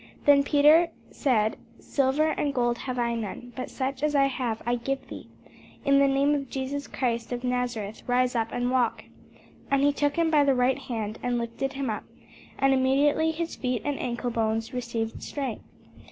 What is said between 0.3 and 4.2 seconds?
Peter said, Silver and gold have I none; but such as